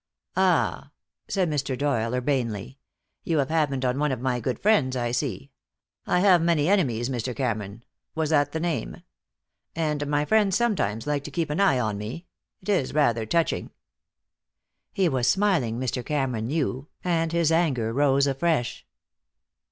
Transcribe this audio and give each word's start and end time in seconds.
"Ah!" 0.35 0.89
said 1.27 1.47
Mr. 1.47 1.77
Doyle, 1.77 2.15
urbanely. 2.15 2.79
"You 3.23 3.37
have 3.37 3.49
happened 3.51 3.85
on 3.85 3.99
one 3.99 4.11
of 4.11 4.19
my 4.19 4.39
good 4.39 4.57
friends, 4.57 4.95
I 4.95 5.11
see. 5.11 5.51
I 6.07 6.21
have 6.21 6.41
many 6.41 6.67
enemies, 6.67 7.07
Mr. 7.07 7.35
Cameron 7.35 7.83
was 8.15 8.31
that 8.31 8.51
the 8.51 8.59
name? 8.59 9.03
And 9.75 10.07
my 10.07 10.25
friends 10.25 10.57
sometimes 10.57 11.05
like 11.05 11.23
to 11.25 11.29
keep 11.29 11.51
an 11.51 11.59
eye 11.59 11.77
on 11.77 11.99
me. 11.99 12.25
It 12.63 12.69
is 12.69 12.95
rather 12.95 13.27
touching." 13.27 13.69
He 14.91 15.07
was 15.07 15.27
smiling, 15.27 15.79
Mr. 15.79 16.03
Cameron 16.03 16.47
knew, 16.47 16.87
and 17.03 17.31
his 17.31 17.51
anger 17.51 17.93
rose 17.93 18.25
afresh. 18.25 18.87